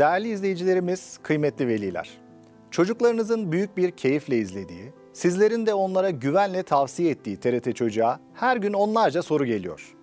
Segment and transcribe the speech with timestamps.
[0.00, 2.10] Değerli izleyicilerimiz, kıymetli veliler.
[2.70, 8.72] Çocuklarınızın büyük bir keyifle izlediği, sizlerin de onlara güvenle tavsiye ettiği TRT Çocuğa her gün
[8.72, 9.96] onlarca soru geliyor.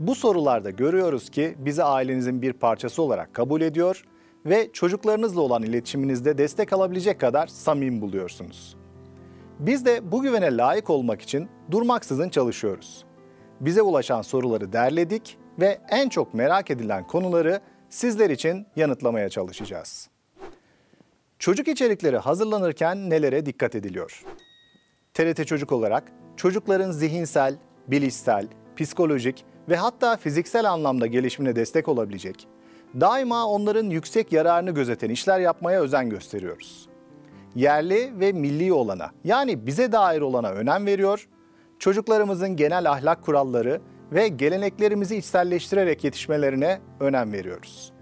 [0.00, 4.04] Bu sorularda görüyoruz ki bizi ailenizin bir parçası olarak kabul ediyor
[4.46, 8.76] ve çocuklarınızla olan iletişiminizde destek alabilecek kadar samimi buluyorsunuz.
[9.58, 13.04] Biz de bu güvene layık olmak için durmaksızın çalışıyoruz.
[13.60, 17.60] Bize ulaşan soruları derledik ve en çok merak edilen konuları
[17.92, 20.08] sizler için yanıtlamaya çalışacağız.
[21.38, 24.22] Çocuk içerikleri hazırlanırken nelere dikkat ediliyor?
[25.14, 27.56] TRT Çocuk olarak çocukların zihinsel,
[27.88, 32.48] bilişsel, psikolojik ve hatta fiziksel anlamda gelişimine destek olabilecek,
[33.00, 36.88] daima onların yüksek yararını gözeten işler yapmaya özen gösteriyoruz.
[37.54, 41.28] Yerli ve milli olana yani bize dair olana önem veriyor,
[41.78, 43.80] çocuklarımızın genel ahlak kuralları
[44.12, 47.92] ve geleneklerimizi içselleştirerek yetişmelerine önem veriyoruz.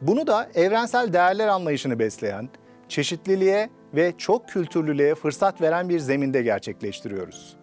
[0.00, 2.48] Bunu da evrensel değerler anlayışını besleyen,
[2.88, 7.56] çeşitliliğe ve çok kültürlülüğe fırsat veren bir zeminde gerçekleştiriyoruz.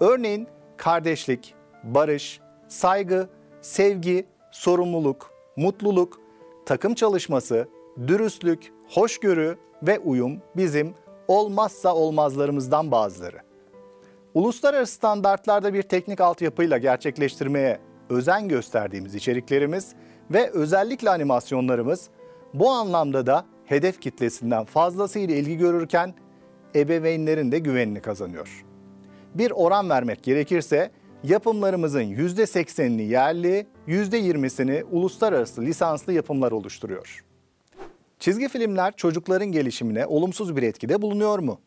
[0.00, 1.54] Örneğin kardeşlik,
[1.84, 3.28] barış, saygı,
[3.60, 6.20] sevgi, sorumluluk, mutluluk,
[6.66, 7.68] takım çalışması,
[8.06, 10.94] dürüstlük, hoşgörü ve uyum bizim
[11.28, 13.49] olmazsa olmazlarımızdan bazıları.
[14.34, 17.78] Uluslararası standartlarda bir teknik altyapıyla gerçekleştirmeye
[18.10, 19.94] özen gösterdiğimiz içeriklerimiz
[20.30, 22.08] ve özellikle animasyonlarımız
[22.54, 26.14] bu anlamda da hedef kitlesinden fazlasıyla ilgi görürken
[26.74, 28.64] ebeveynlerin de güvenini kazanıyor.
[29.34, 30.90] Bir oran vermek gerekirse
[31.24, 37.24] yapımlarımızın %80'ini yerli, %20'sini uluslararası lisanslı yapımlar oluşturuyor.
[38.18, 41.60] Çizgi filmler çocukların gelişimine olumsuz bir etkide bulunuyor mu?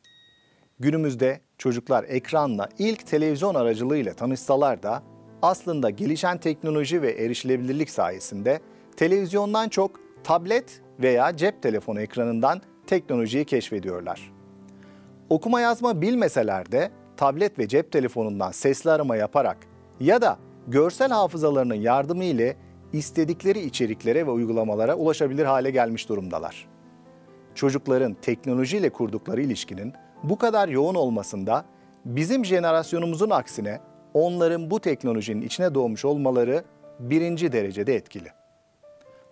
[0.80, 5.04] Günümüzde çocuklar ekranla ilk televizyon aracılığıyla tanışsalar da
[5.42, 8.60] aslında gelişen teknoloji ve erişilebilirlik sayesinde
[8.96, 14.32] televizyondan çok tablet veya cep telefonu ekranından teknolojiyi keşfediyorlar.
[15.30, 19.58] Okuma yazma bilmeseler de tablet ve cep telefonundan sesli arama yaparak
[20.00, 20.38] ya da
[20.68, 22.56] görsel hafızalarının yardımı ile
[22.94, 26.68] istedikleri içeriklere ve uygulamalara ulaşabilir hale gelmiş durumdalar.
[27.56, 31.66] Çocukların teknolojiyle kurdukları ilişkinin bu kadar yoğun olmasında
[32.06, 33.80] bizim jenerasyonumuzun aksine
[34.14, 36.64] onların bu teknolojinin içine doğmuş olmaları
[37.00, 38.30] birinci derecede etkili.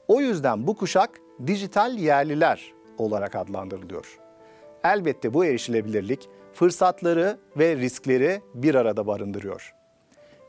[0.08, 1.10] O yüzden bu kuşak
[1.48, 4.20] dijital yerliler olarak adlandırılıyor.
[4.84, 9.74] Elbette bu erişilebilirlik fırsatları ve riskleri bir arada barındırıyor.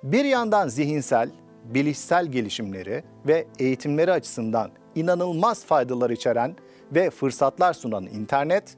[0.02, 1.30] Bir yandan zihinsel,
[1.64, 6.56] bilişsel gelişimleri ve eğitimleri açısından inanılmaz faydalar içeren
[6.92, 8.76] ve fırsatlar sunan internet,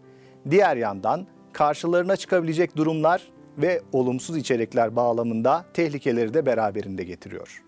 [0.51, 3.23] diğer yandan karşılarına çıkabilecek durumlar
[3.59, 7.63] ve olumsuz içerikler bağlamında tehlikeleri de beraberinde getiriyor.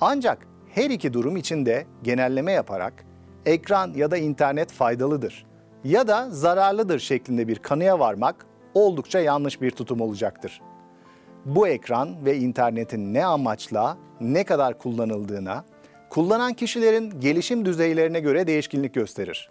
[0.00, 3.04] Ancak her iki durum için de genelleme yaparak
[3.46, 5.46] ekran ya da internet faydalıdır
[5.84, 10.60] ya da zararlıdır şeklinde bir kanıya varmak oldukça yanlış bir tutum olacaktır.
[11.44, 15.64] Bu ekran ve internetin ne amaçla, ne kadar kullanıldığına,
[16.10, 19.50] kullanan kişilerin gelişim düzeylerine göre değişkinlik gösterir.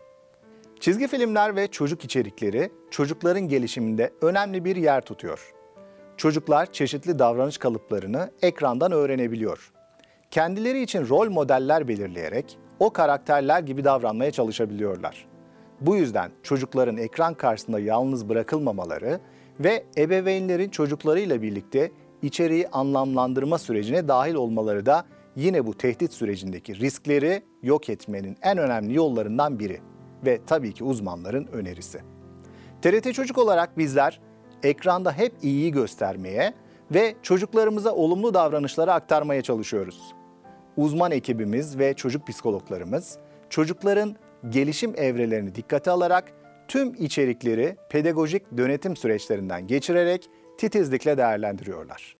[0.80, 5.54] Çizgi filmler ve çocuk içerikleri çocukların gelişiminde önemli bir yer tutuyor.
[6.18, 9.72] Çocuklar çeşitli davranış kalıplarını ekrandan öğrenebiliyor.
[10.32, 15.28] Kendileri için rol modeller belirleyerek o karakterler gibi davranmaya çalışabiliyorlar.
[15.82, 19.20] Bu yüzden çocukların ekran karşısında yalnız bırakılmamaları
[19.60, 25.06] ve ebeveynlerin çocuklarıyla birlikte içeriği anlamlandırma sürecine dahil olmaları da
[25.36, 29.80] yine bu tehdit sürecindeki riskleri yok etmenin en önemli yollarından biri
[30.26, 32.02] ve tabii ki uzmanların önerisi.
[32.82, 34.20] TRT Çocuk olarak bizler
[34.64, 36.54] ekranda hep iyiyi göstermeye
[36.92, 40.16] ve çocuklarımıza olumlu davranışları aktarmaya çalışıyoruz.
[40.78, 43.18] Uzman ekibimiz ve çocuk psikologlarımız
[43.50, 44.16] çocukların
[44.50, 46.32] gelişim evrelerini dikkate alarak
[46.68, 52.16] tüm içerikleri pedagojik dönetim süreçlerinden geçirerek titizlikle değerlendiriyorlar.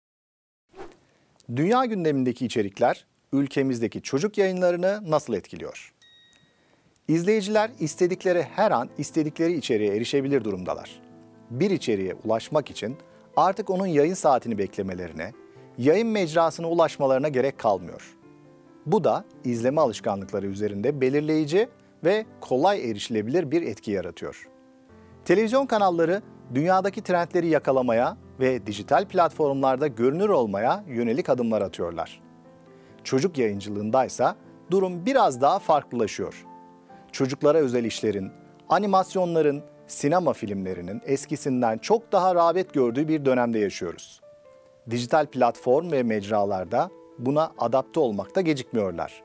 [1.56, 5.95] Dünya gündemindeki içerikler ülkemizdeki çocuk yayınlarını nasıl etkiliyor?
[7.08, 11.02] İzleyiciler istedikleri her an istedikleri içeriğe erişebilir durumdalar.
[11.50, 12.98] Bir içeriğe ulaşmak için
[13.38, 15.32] artık onun yayın saatini beklemelerine,
[15.78, 18.16] yayın mecrasına ulaşmalarına gerek kalmıyor.
[18.86, 21.70] Bu da izleme alışkanlıkları üzerinde belirleyici
[22.04, 24.50] ve kolay erişilebilir bir etki yaratıyor.
[25.26, 26.22] Televizyon kanalları
[26.56, 32.22] dünyadaki trendleri yakalamaya ve dijital platformlarda görünür olmaya yönelik adımlar atıyorlar.
[33.04, 34.36] Çocuk yayıncılığındaysa
[34.72, 36.46] durum biraz daha farklılaşıyor.
[37.16, 38.32] Çocuklara özel işlerin,
[38.70, 44.22] animasyonların, sinema filmlerinin eskisinden çok daha rağbet gördüğü bir dönemde yaşıyoruz.
[44.90, 46.90] Dijital platform ve mecralarda
[47.20, 49.24] buna adapte olmakta gecikmiyorlar.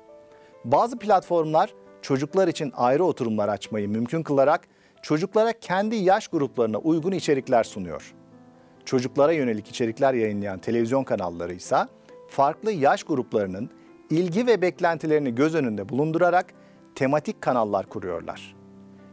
[0.65, 4.69] Bazı platformlar çocuklar için ayrı oturumlar açmayı mümkün kılarak
[5.03, 8.15] çocuklara kendi yaş gruplarına uygun içerikler sunuyor.
[8.85, 11.77] Çocuklara yönelik içerikler yayınlayan televizyon kanalları ise
[12.29, 13.71] farklı yaş gruplarının
[14.11, 16.55] ilgi ve beklentilerini göz önünde bulundurarak
[16.95, 18.57] tematik kanallar kuruyorlar.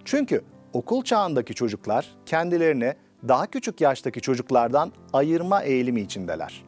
[0.06, 0.42] Çünkü
[0.74, 2.94] okul çağındaki çocuklar kendilerini
[3.28, 6.64] daha küçük yaştaki çocuklardan ayırma eğilimi içindeler.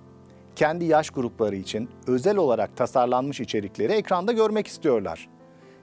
[0.55, 5.29] Kendi yaş grupları için özel olarak tasarlanmış içerikleri ekranda görmek istiyorlar.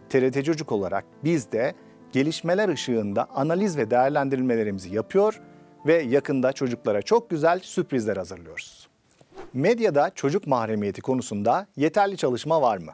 [0.08, 1.74] TRT Çocuk olarak biz de
[2.12, 5.40] gelişmeler ışığında analiz ve değerlendirmelerimizi yapıyor
[5.86, 8.88] ve yakında çocuklara çok güzel sürprizler hazırlıyoruz.
[9.52, 12.92] Medyada çocuk mahremiyeti konusunda yeterli çalışma var mı?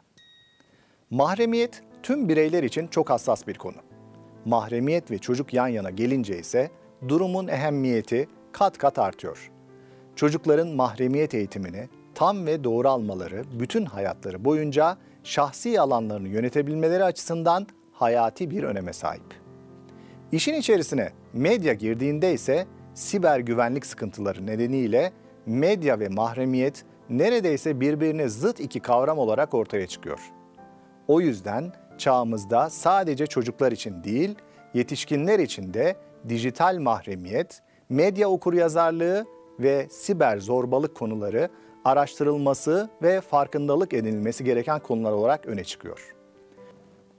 [1.09, 3.75] Mahremiyet tüm bireyler için çok hassas bir konu.
[4.45, 6.71] Mahremiyet ve çocuk yan yana gelince ise
[7.07, 9.51] durumun ehemmiyeti kat kat artıyor.
[10.15, 18.51] Çocukların mahremiyet eğitimini tam ve doğru almaları bütün hayatları boyunca şahsi alanlarını yönetebilmeleri açısından hayati
[18.51, 19.43] bir öneme sahip.
[20.31, 25.11] İşin içerisine medya girdiğinde ise siber güvenlik sıkıntıları nedeniyle
[25.45, 30.19] medya ve mahremiyet neredeyse birbirine zıt iki kavram olarak ortaya çıkıyor.
[31.07, 34.35] O yüzden çağımızda sadece çocuklar için değil,
[34.73, 35.95] yetişkinler için de
[36.29, 39.25] dijital mahremiyet, medya okuryazarlığı
[39.59, 41.49] ve siber zorbalık konuları
[41.85, 46.15] araştırılması ve farkındalık edinilmesi gereken konular olarak öne çıkıyor.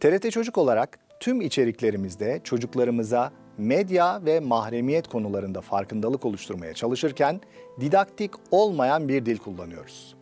[0.00, 7.40] TRT Çocuk olarak tüm içeriklerimizde çocuklarımıza medya ve mahremiyet konularında farkındalık oluşturmaya çalışırken
[7.80, 10.13] didaktik olmayan bir dil kullanıyoruz.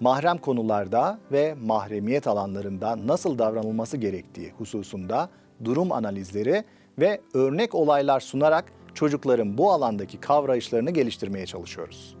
[0.00, 5.28] Mahrem konularda ve mahremiyet alanlarında nasıl davranılması gerektiği hususunda
[5.64, 6.64] durum analizleri
[6.98, 8.64] ve örnek olaylar sunarak
[8.94, 12.16] çocukların bu alandaki kavrayışlarını geliştirmeye çalışıyoruz.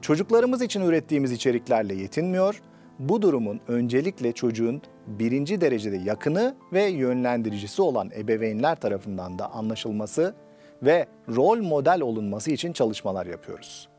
[0.00, 2.62] Çocuklarımız için ürettiğimiz içeriklerle yetinmiyor,
[2.98, 10.34] bu durumun öncelikle çocuğun birinci derecede yakını ve yönlendiricisi olan ebeveynler tarafından da anlaşılması
[10.82, 11.06] ve
[11.36, 13.91] rol model olunması için çalışmalar yapıyoruz.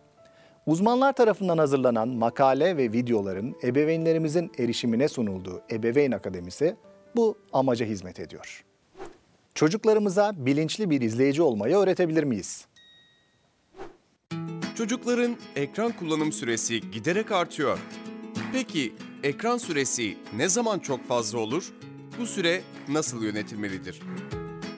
[0.65, 6.75] Uzmanlar tarafından hazırlanan makale ve videoların ebeveynlerimizin erişimine sunulduğu Ebeveyn Akademisi
[7.15, 8.63] bu amaca hizmet ediyor.
[9.55, 12.65] Çocuklarımıza bilinçli bir izleyici olmayı öğretebilir miyiz?
[14.75, 17.79] Çocukların ekran kullanım süresi giderek artıyor.
[18.53, 18.93] Peki
[19.23, 21.73] ekran süresi ne zaman çok fazla olur?
[22.19, 23.99] Bu süre nasıl yönetilmelidir?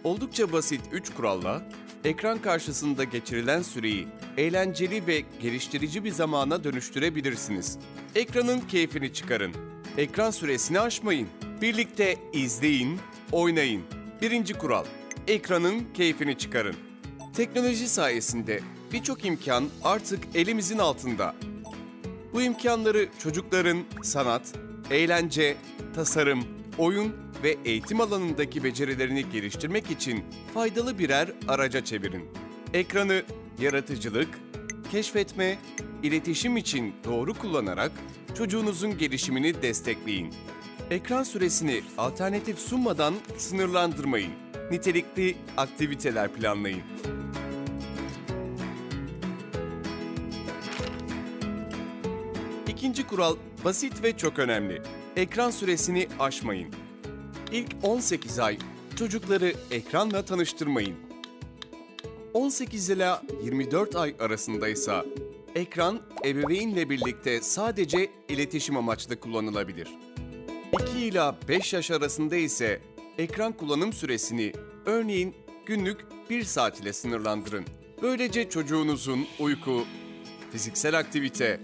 [0.03, 1.61] Oldukça basit 3 kuralla
[2.05, 4.07] ekran karşısında geçirilen süreyi
[4.37, 7.77] eğlenceli ve geliştirici bir zamana dönüştürebilirsiniz.
[8.15, 9.51] Ekranın keyfini çıkarın.
[9.97, 11.27] Ekran süresini aşmayın.
[11.61, 12.99] Birlikte izleyin,
[13.31, 13.81] oynayın.
[14.21, 14.85] Birinci kural.
[15.27, 16.75] Ekranın keyfini çıkarın.
[17.35, 18.59] Teknoloji sayesinde
[18.93, 21.35] birçok imkan artık elimizin altında.
[22.33, 24.53] Bu imkanları çocukların sanat,
[24.91, 25.57] eğlence,
[25.95, 26.43] tasarım,
[26.77, 30.23] oyun ve eğitim alanındaki becerilerini geliştirmek için
[30.53, 32.29] faydalı birer araca çevirin.
[32.73, 33.23] Ekranı
[33.59, 34.29] yaratıcılık,
[34.91, 35.57] keşfetme,
[36.03, 37.91] iletişim için doğru kullanarak
[38.37, 40.33] çocuğunuzun gelişimini destekleyin.
[40.89, 44.31] Ekran süresini alternatif sunmadan sınırlandırmayın.
[44.71, 46.81] Nitelikli aktiviteler planlayın.
[52.67, 54.81] İkinci kural basit ve çok önemli.
[55.15, 56.84] Ekran süresini aşmayın.
[57.51, 58.57] İlk 18 ay
[58.95, 60.95] çocukları ekranla tanıştırmayın.
[62.33, 65.05] 18 ila 24 ay arasındaysa
[65.55, 69.87] ekran ebeveynle birlikte sadece iletişim amaçlı kullanılabilir.
[70.91, 72.81] 2 ila 5 yaş arasında ise
[73.17, 74.53] ekran kullanım süresini
[74.85, 75.35] örneğin
[75.65, 77.65] günlük 1 saat ile sınırlandırın.
[78.01, 79.85] Böylece çocuğunuzun uyku,
[80.51, 81.61] fiziksel aktivite,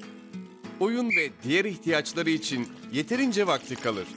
[0.79, 4.07] oyun ve diğer ihtiyaçları için yeterince vakti kalır.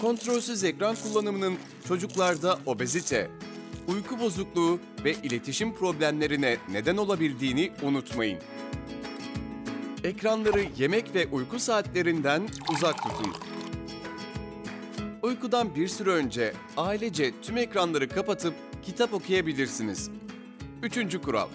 [0.00, 3.30] Kontrolsüz ekran kullanımının çocuklarda obezite,
[3.88, 8.38] uyku bozukluğu ve iletişim problemlerine neden olabildiğini unutmayın.
[10.04, 13.34] Ekranları yemek ve uyku saatlerinden uzak tutun.
[15.22, 20.10] Uykudan bir süre önce ailece tüm ekranları kapatıp kitap okuyabilirsiniz.
[20.82, 21.48] Üçüncü kural.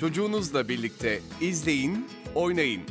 [0.00, 2.82] Çocuğunuzla birlikte izleyin, oynayın.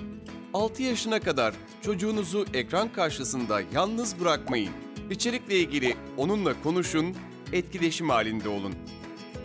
[0.54, 4.87] 6 yaşına kadar çocuğunuzu ekran karşısında yalnız bırakmayın.
[5.12, 7.16] İçerikle ilgili onunla konuşun,
[7.54, 8.74] etkileşim halinde olun.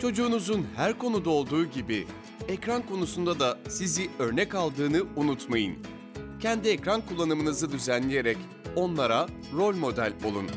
[0.01, 2.07] Çocuğunuzun her konuda olduğu gibi
[2.47, 5.77] ekran konusunda da sizi örnek aldığını unutmayın.
[6.39, 8.37] Kendi ekran kullanımınızı düzenleyerek
[8.75, 9.27] onlara
[9.57, 10.49] rol model olun.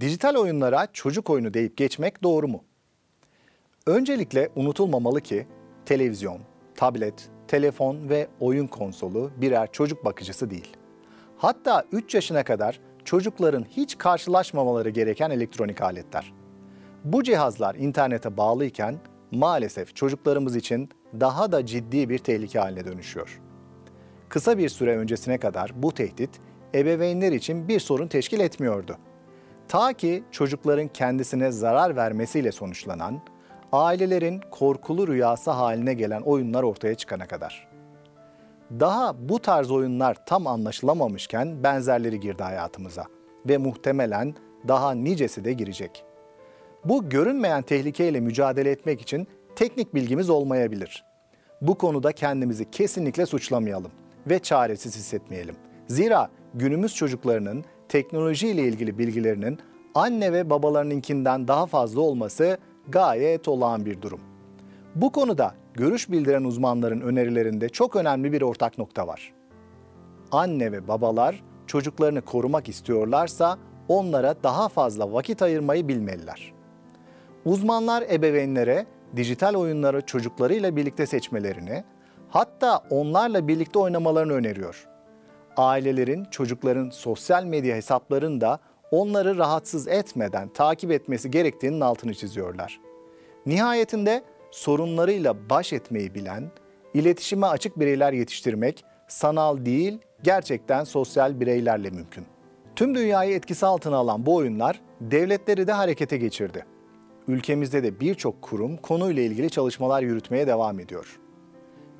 [0.00, 2.64] Dijital oyunlara çocuk oyunu deyip geçmek doğru mu?
[3.86, 5.46] Öncelikle unutulmamalı ki
[5.86, 6.40] televizyon,
[6.76, 10.76] tablet, telefon ve oyun konsolu birer çocuk bakıcısı değil.
[11.36, 16.32] Hatta 3 yaşına kadar çocukların hiç karşılaşmamaları gereken elektronik aletler.
[17.04, 18.98] Bu cihazlar internete bağlıyken
[19.30, 23.40] maalesef çocuklarımız için daha da ciddi bir tehlike haline dönüşüyor.
[24.28, 26.30] Kısa bir süre öncesine kadar bu tehdit
[26.74, 28.96] ebeveynler için bir sorun teşkil etmiyordu.
[29.68, 33.20] Ta ki çocukların kendisine zarar vermesiyle sonuçlanan,
[33.72, 37.73] ailelerin korkulu rüyası haline gelen oyunlar ortaya çıkana kadar.
[38.70, 43.04] Daha bu tarz oyunlar tam anlaşılamamışken benzerleri girdi hayatımıza
[43.48, 44.34] ve muhtemelen
[44.68, 46.04] daha nicesi de girecek.
[46.84, 51.04] Bu görünmeyen tehlikeyle mücadele etmek için teknik bilgimiz olmayabilir.
[51.60, 53.90] Bu konuda kendimizi kesinlikle suçlamayalım
[54.26, 55.56] ve çaresiz hissetmeyelim.
[55.88, 59.58] Zira günümüz çocuklarının teknoloji ile ilgili bilgilerinin
[59.94, 64.20] anne ve babalarınınkinden daha fazla olması gayet olağan bir durum.
[64.94, 69.32] Bu konuda görüş bildiren uzmanların önerilerinde çok önemli bir ortak nokta var.
[70.32, 76.52] Anne ve babalar çocuklarını korumak istiyorlarsa onlara daha fazla vakit ayırmayı bilmeliler.
[77.44, 81.84] Uzmanlar ebeveynlere dijital oyunları çocuklarıyla birlikte seçmelerini,
[82.28, 84.88] hatta onlarla birlikte oynamalarını öneriyor.
[85.56, 88.58] Ailelerin çocukların sosyal medya hesaplarını da
[88.90, 92.80] onları rahatsız etmeden takip etmesi gerektiğinin altını çiziyorlar.
[93.46, 94.24] Nihayetinde
[94.54, 96.50] sorunlarıyla baş etmeyi bilen,
[96.94, 102.26] iletişime açık bireyler yetiştirmek sanal değil, gerçekten sosyal bireylerle mümkün.
[102.76, 106.66] Tüm dünyayı etkisi altına alan bu oyunlar devletleri de harekete geçirdi.
[107.28, 111.20] Ülkemizde de birçok kurum konuyla ilgili çalışmalar yürütmeye devam ediyor.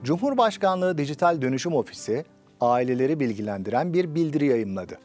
[0.03, 2.25] Cumhurbaşkanlığı Dijital Dönüşüm Ofisi
[2.61, 4.99] aileleri bilgilendiren bir bildiri yayımladı.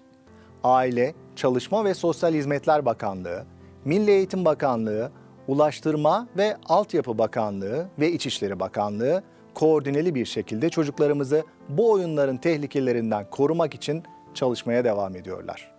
[0.63, 3.45] Aile, Çalışma ve Sosyal Hizmetler Bakanlığı,
[3.85, 5.11] Milli Eğitim Bakanlığı,
[5.49, 13.75] Ulaştırma ve Altyapı Bakanlığı ve İçişleri Bakanlığı koordineli bir şekilde çocuklarımızı bu oyunların tehlikelerinden korumak
[13.75, 14.03] için
[14.33, 15.71] çalışmaya devam ediyorlar.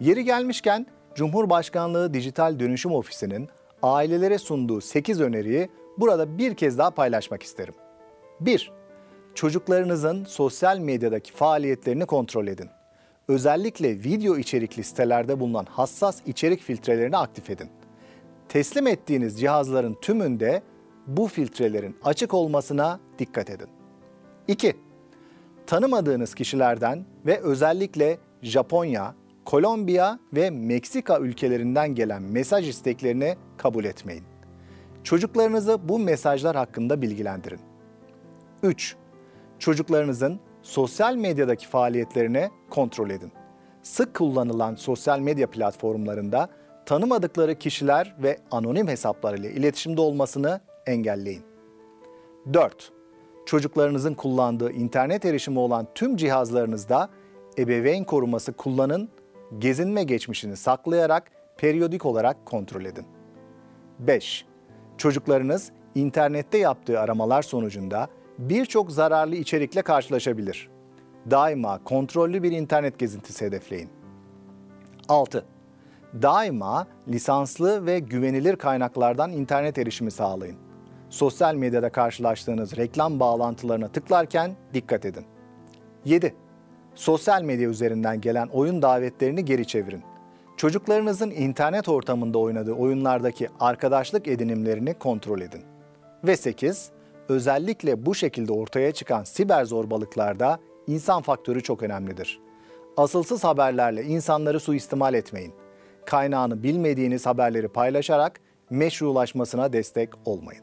[0.00, 3.48] Yeri gelmişken Cumhurbaşkanlığı Dijital Dönüşüm Ofisi'nin
[3.82, 7.74] ailelere sunduğu 8 öneriyi burada bir kez daha paylaşmak isterim.
[8.40, 8.72] 1.
[9.34, 12.68] Çocuklarınızın sosyal medyadaki faaliyetlerini kontrol edin.
[13.28, 17.68] Özellikle video içerikli sitelerde bulunan hassas içerik filtrelerini aktif edin.
[18.50, 20.62] Teslim ettiğiniz cihazların tümünde
[21.06, 23.68] bu filtrelerin açık olmasına dikkat edin.
[24.48, 24.76] 2.
[25.66, 29.14] Tanımadığınız kişilerden ve özellikle Japonya,
[29.44, 34.24] Kolombiya ve Meksika ülkelerinden gelen mesaj isteklerini kabul etmeyin.
[35.04, 37.60] Çocuklarınızı bu mesajlar hakkında bilgilendirin.
[38.62, 38.96] 3.
[39.58, 43.32] Çocuklarınızın sosyal medyadaki faaliyetlerini kontrol edin.
[43.82, 51.42] Sık kullanılan sosyal medya platformlarında tanımadıkları kişiler ve anonim hesaplar ile iletişimde olmasını engelleyin.
[52.52, 52.92] 4.
[53.46, 57.08] Çocuklarınızın kullandığı internet erişimi olan tüm cihazlarınızda
[57.58, 59.08] ebeveyn koruması kullanın,
[59.58, 63.06] gezinme geçmişini saklayarak periyodik olarak kontrol edin.
[63.98, 64.46] 5.
[64.98, 68.08] Çocuklarınız internette yaptığı aramalar sonucunda
[68.38, 70.70] birçok zararlı içerikle karşılaşabilir.
[71.30, 73.90] Daima kontrollü bir internet gezintisi hedefleyin.
[75.08, 75.44] 6.
[76.22, 80.56] Daima lisanslı ve güvenilir kaynaklardan internet erişimi sağlayın.
[81.10, 85.24] Sosyal medyada karşılaştığınız reklam bağlantılarına tıklarken dikkat edin.
[86.04, 86.34] 7.
[86.94, 90.02] Sosyal medya üzerinden gelen oyun davetlerini geri çevirin.
[90.56, 95.62] Çocuklarınızın internet ortamında oynadığı oyunlardaki arkadaşlık edinimlerini kontrol edin.
[96.24, 96.90] Ve 8.
[97.28, 102.40] Özellikle bu şekilde ortaya çıkan siber zorbalıklarda insan faktörü çok önemlidir.
[102.96, 105.54] Asılsız haberlerle insanları suistimal etmeyin.
[106.06, 108.40] Kaynağını bilmediğiniz haberleri paylaşarak
[108.70, 110.62] meşrulaşmasına destek olmayın.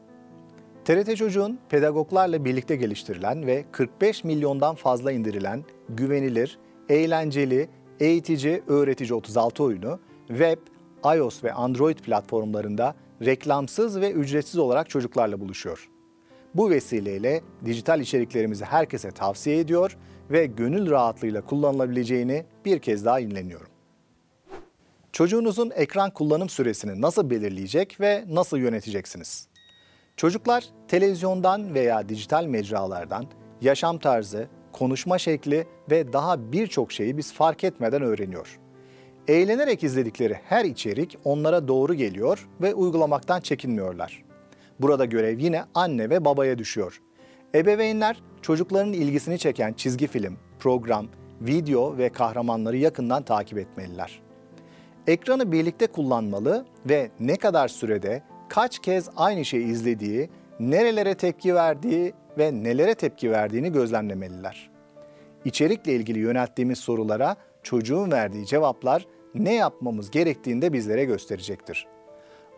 [0.84, 7.68] TRT Çocuğun pedagoglarla birlikte geliştirilen ve 45 milyondan fazla indirilen güvenilir, eğlenceli,
[8.00, 10.58] eğitici, öğretici 36 oyunu web,
[11.16, 15.88] iOS ve Android platformlarında reklamsız ve ücretsiz olarak çocuklarla buluşuyor.
[16.54, 19.96] Bu vesileyle dijital içeriklerimizi herkese tavsiye ediyor
[20.30, 23.77] ve gönül rahatlığıyla kullanılabileceğini bir kez daha inleniyorum.
[25.12, 29.48] Çocuğunuzun ekran kullanım süresini nasıl belirleyecek ve nasıl yöneteceksiniz?
[30.16, 33.26] Çocuklar televizyondan veya dijital mecralardan
[33.60, 38.58] yaşam tarzı, konuşma şekli ve daha birçok şeyi biz fark etmeden öğreniyor.
[39.28, 44.24] Eğlenerek izledikleri her içerik onlara doğru geliyor ve uygulamaktan çekinmiyorlar.
[44.80, 47.00] Burada görev yine anne ve babaya düşüyor.
[47.54, 51.06] Ebeveynler çocukların ilgisini çeken çizgi film, program,
[51.40, 54.27] video ve kahramanları yakından takip etmeliler.
[55.08, 62.12] Ekranı birlikte kullanmalı ve ne kadar sürede kaç kez aynı şeyi izlediği, nerelere tepki verdiği
[62.38, 64.70] ve nelere tepki verdiğini gözlemlemeliler.
[65.44, 71.86] İçerikle ilgili yönelttiğimiz sorulara çocuğun verdiği cevaplar ne yapmamız gerektiğini de bizlere gösterecektir.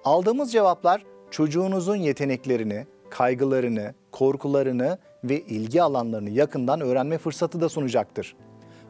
[0.05, 8.37] Aldığımız cevaplar çocuğunuzun yeteneklerini, kaygılarını, korkularını ve ilgi alanlarını yakından öğrenme fırsatı da sunacaktır.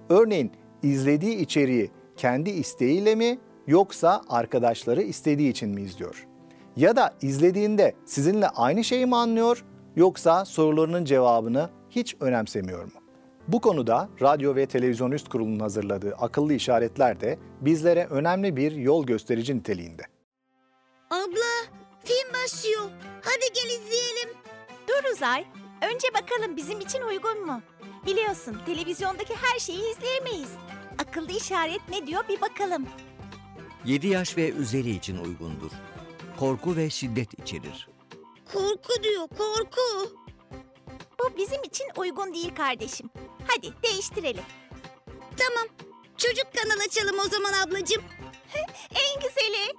[0.09, 0.53] Örneğin
[0.83, 6.27] izlediği içeriği kendi isteğiyle mi yoksa arkadaşları istediği için mi izliyor?
[6.77, 9.65] Ya da izlediğinde sizinle aynı şeyi mi anlıyor
[9.97, 12.91] yoksa sorularının cevabını hiç önemsemiyor mu?
[13.49, 19.07] Bu konuda Radyo ve Televizyon Üst Kurulu'nun hazırladığı akıllı işaretler de bizlere önemli bir yol
[19.07, 20.03] gösterici niteliğinde.
[21.11, 21.75] Abla,
[22.05, 22.91] film başlıyor.
[23.23, 24.37] Hadi gel izleyelim.
[24.89, 25.45] Dur Uzay.
[25.95, 27.61] Önce bakalım bizim için uygun mu?
[28.07, 30.51] Biliyorsun televizyondaki her şeyi izleyemeyiz.
[30.99, 32.87] Akıllı işaret ne diyor bir bakalım.
[33.85, 35.71] 7 yaş ve üzeri için uygundur.
[36.39, 37.89] Korku ve şiddet içerir.
[38.53, 40.13] Korku diyor, korku.
[41.21, 43.11] Bu bizim için uygun değil kardeşim.
[43.47, 44.45] Hadi değiştirelim.
[45.37, 45.67] Tamam.
[46.17, 48.03] Çocuk kanal açalım o zaman ablacığım.
[48.91, 49.75] En güzeli.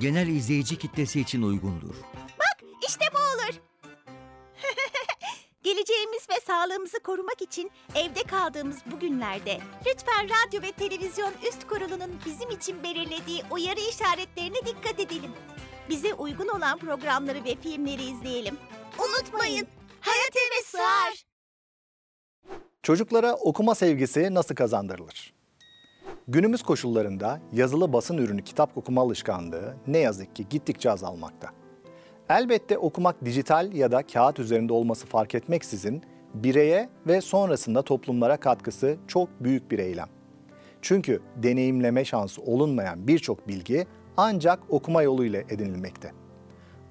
[0.00, 1.94] Genel izleyici kitlesi için uygundur.
[2.88, 3.60] İşte bu olur.
[5.64, 12.20] Geleceğimiz ve sağlığımızı korumak için evde kaldığımız bu günlerde lütfen radyo ve televizyon üst kurulunun
[12.26, 15.30] bizim için belirlediği uyarı işaretlerine dikkat edelim.
[15.88, 18.58] Bize uygun olan programları ve filmleri izleyelim.
[18.98, 19.66] Unutmayın.
[20.00, 21.24] Hayat eve sığar.
[22.82, 25.34] Çocuklara okuma sevgisi nasıl kazandırılır?
[26.28, 31.63] Günümüz koşullarında yazılı basın ürünü kitap okuma alışkanlığı ne yazık ki gittikçe azalmakta.
[32.28, 36.02] Elbette okumak dijital ya da kağıt üzerinde olması fark etmeksizin
[36.34, 40.08] bireye ve sonrasında toplumlara katkısı çok büyük bir eylem.
[40.82, 46.12] Çünkü deneyimleme şansı olunmayan birçok bilgi ancak okuma yoluyla edinilmekte.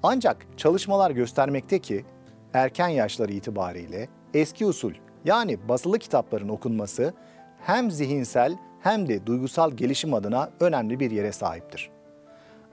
[0.03, 2.05] Ancak çalışmalar göstermekte ki
[2.53, 4.93] erken yaşları itibariyle eski usul
[5.25, 7.13] yani basılı kitapların okunması
[7.59, 11.89] hem zihinsel hem de duygusal gelişim adına önemli bir yere sahiptir.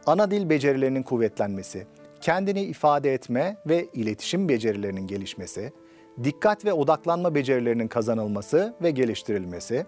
[0.07, 1.87] Ana dil becerilerinin kuvvetlenmesi,
[2.21, 5.73] kendini ifade etme ve iletişim becerilerinin gelişmesi,
[6.25, 9.87] dikkat ve odaklanma becerilerinin kazanılması ve geliştirilmesi,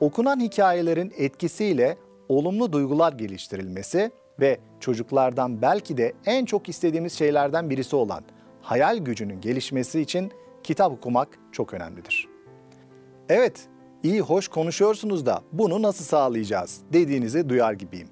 [0.00, 1.96] okunan hikayelerin etkisiyle
[2.28, 4.10] olumlu duygular geliştirilmesi
[4.40, 8.24] ve çocuklardan belki de en çok istediğimiz şeylerden birisi olan
[8.62, 12.28] hayal gücünün gelişmesi için kitap okumak çok önemlidir.
[13.28, 13.68] Evet,
[14.02, 18.08] iyi hoş konuşuyorsunuz da bunu nasıl sağlayacağız dediğinizi duyar gibiyim.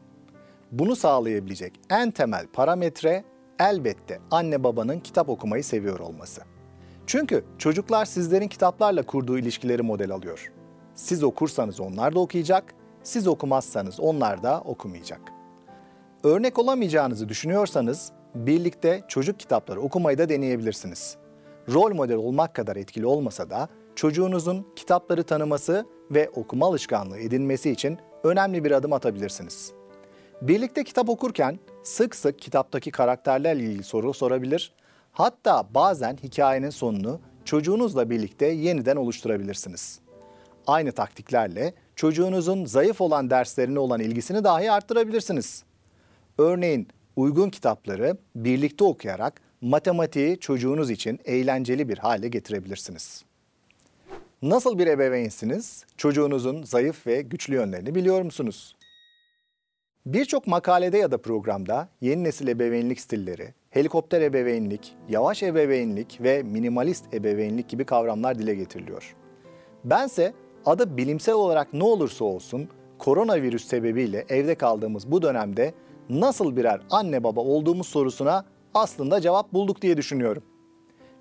[0.73, 3.25] Bunu sağlayabilecek en temel parametre
[3.59, 6.43] elbette anne babanın kitap okumayı seviyor olması.
[7.07, 10.53] Çünkü çocuklar sizlerin kitaplarla kurduğu ilişkileri model alıyor.
[10.95, 15.21] Siz okursanız onlar da okuyacak, siz okumazsanız onlar da okumayacak.
[16.25, 21.17] Örnek olamayacağınızı düşünüyorsanız birlikte çocuk kitapları okumayı da deneyebilirsiniz.
[21.75, 27.99] Rol model olmak kadar etkili olmasa da çocuğunuzun kitapları tanıması ve okuma alışkanlığı edinmesi için
[28.25, 29.73] önemli bir adım atabilirsiniz.
[30.43, 34.73] Birlikte kitap okurken sık sık kitaptaki karakterlerle ilgili soru sorabilir,
[35.13, 40.01] hatta bazen hikayenin sonunu çocuğunuzla birlikte yeniden oluşturabilirsiniz.
[40.67, 45.65] Aynı taktiklerle çocuğunuzun zayıf olan derslerine olan ilgisini dahi arttırabilirsiniz.
[46.39, 53.25] Örneğin uygun kitapları birlikte okuyarak matematiği çocuğunuz için eğlenceli bir hale getirebilirsiniz.
[54.43, 55.85] Nasıl bir ebeveynsiniz?
[55.97, 58.76] Çocuğunuzun zayıf ve güçlü yönlerini biliyor musunuz?
[60.07, 67.15] Birçok makalede ya da programda yeni nesil ebeveynlik stilleri, helikopter ebeveynlik, yavaş ebeveynlik ve minimalist
[67.15, 69.17] ebeveynlik gibi kavramlar dile getiriliyor.
[69.85, 70.33] Bense
[70.67, 75.75] adı bilimsel olarak ne olursa olsun koronavirüs sebebiyle evde kaldığımız bu dönemde
[76.11, 80.43] nasıl birer anne baba olduğumuz sorusuna aslında cevap bulduk diye düşünüyorum.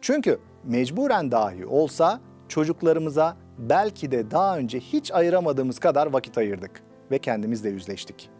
[0.01, 7.19] Çünkü mecburen dahi olsa çocuklarımıza belki de daha önce hiç ayıramadığımız kadar vakit ayırdık ve
[7.19, 8.34] kendimizle yüzleştik.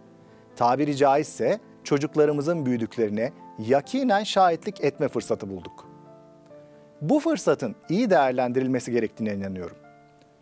[0.55, 5.85] Tabiri caizse çocuklarımızın büyüdüklerine yakinen şahitlik etme fırsatı bulduk.
[7.01, 9.77] Bu fırsatın iyi değerlendirilmesi gerektiğine inanıyorum.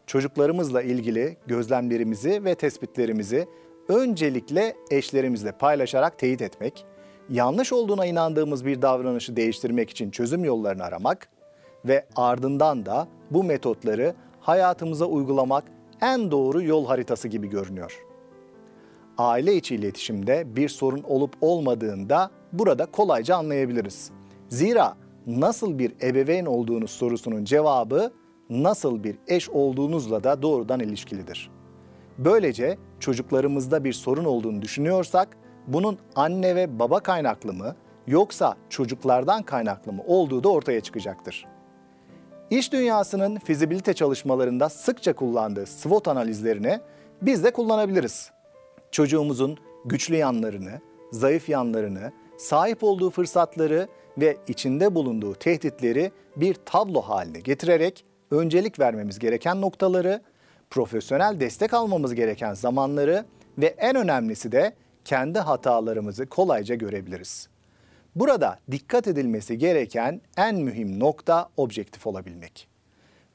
[0.08, 3.48] Çocuklarımızla ilgili gözlemlerimizi ve tespitlerimizi
[3.88, 6.86] öncelikle eşlerimizle paylaşarak teyit etmek,
[7.30, 11.30] yanlış olduğuna inandığımız bir davranışı değiştirmek için çözüm yollarını aramak
[11.86, 15.64] ve ardından da bu metotları hayatımıza uygulamak
[16.02, 18.13] en doğru yol haritası gibi görünüyor.
[19.18, 24.12] Aile içi iletişimde bir sorun olup olmadığında burada kolayca anlayabiliriz.
[24.50, 24.96] Zira
[25.28, 28.12] nasıl bir ebeveyn olduğunuz sorusunun cevabı
[28.50, 31.52] nasıl bir eş olduğunuzla da doğrudan ilişkilidir.
[32.18, 37.76] Böylece çocuklarımızda bir sorun olduğunu düşünüyorsak bunun anne ve baba kaynaklı mı
[38.08, 41.46] yoksa çocuklardan kaynaklı mı olduğu da ortaya çıkacaktır.
[42.50, 46.80] İş dünyasının fizibilite çalışmalarında sıkça kullandığı SWOT analizlerini
[47.22, 48.33] biz de kullanabiliriz.
[48.94, 57.40] Çocuğumuzun güçlü yanlarını, zayıf yanlarını, sahip olduğu fırsatları ve içinde bulunduğu tehditleri bir tablo haline
[57.40, 60.22] getirerek öncelik vermemiz gereken noktaları,
[60.70, 63.26] profesyonel destek almamız gereken zamanları
[63.58, 64.76] ve en önemlisi de
[65.06, 67.50] kendi hatalarımızı kolayca görebiliriz.
[68.16, 72.68] Burada dikkat edilmesi gereken en mühim nokta objektif olabilmek.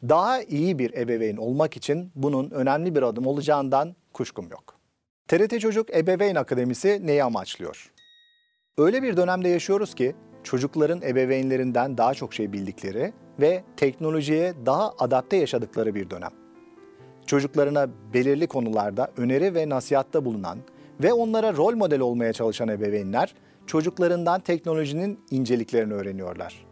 [0.02, 4.77] Daha iyi bir ebeveyn olmak için bunun önemli bir adım olacağından kuşkum yok.
[5.28, 7.92] TRT Çocuk Ebeveyn Akademisi neyi amaçlıyor?
[8.78, 15.36] Öyle bir dönemde yaşıyoruz ki çocukların ebeveynlerinden daha çok şey bildikleri ve teknolojiye daha adapte
[15.36, 16.30] yaşadıkları bir dönem.
[17.26, 20.58] Çocuklarına belirli konularda öneri ve nasihatta bulunan
[21.02, 23.34] ve onlara rol model olmaya çalışan ebeveynler
[23.66, 26.66] çocuklarından teknolojinin inceliklerini öğreniyorlar.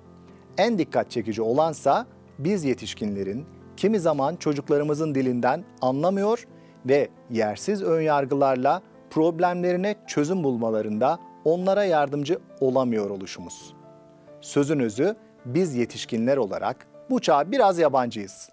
[0.59, 2.07] En dikkat çekici olansa
[2.39, 6.47] biz yetişkinlerin kimi zaman çocuklarımızın dilinden anlamıyor
[6.89, 13.75] ve yersiz önyargılarla problemlerine çözüm bulmalarında onlara yardımcı olamıyor oluşumuz.
[14.41, 18.51] Sözün özü biz yetişkinler olarak bu çağa biraz yabancıyız.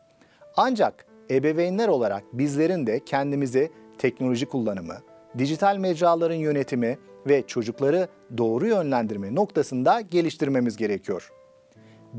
[0.58, 4.96] Ancak ebeveynler olarak bizlerin de kendimizi teknoloji kullanımı,
[5.38, 11.32] dijital mecraların yönetimi ve çocukları doğru yönlendirme noktasında geliştirmemiz gerekiyor.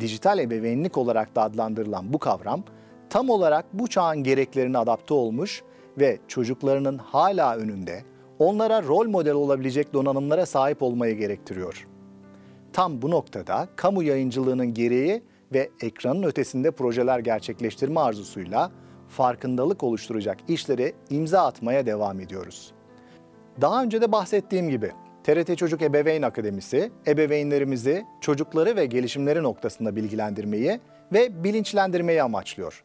[0.00, 2.62] Dijital ebeveynlik olarak da adlandırılan bu kavram
[3.10, 5.62] tam olarak bu çağın gereklerine adapte olmuş
[5.98, 8.02] ve çocuklarının hala önünde
[8.38, 11.86] onlara rol model olabilecek donanımlara sahip olmayı gerektiriyor.
[12.72, 18.70] Tam bu noktada kamu yayıncılığının gereği ve ekranın ötesinde projeler gerçekleştirme arzusuyla
[19.08, 22.72] farkındalık oluşturacak işlere imza atmaya devam ediyoruz.
[23.60, 24.90] Daha önce de bahsettiğim gibi
[25.24, 30.80] TRT Çocuk Ebeveyn Akademisi ebeveynlerimizi çocukları ve gelişimleri noktasında bilgilendirmeyi
[31.12, 32.84] ve bilinçlendirmeyi amaçlıyor.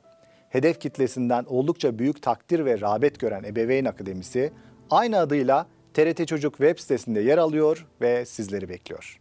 [0.49, 4.51] Hedef kitlesinden oldukça büyük takdir ve rağbet gören Ebeveyn Akademisi
[4.89, 9.19] aynı adıyla TRT Çocuk web sitesinde yer alıyor ve sizleri bekliyor.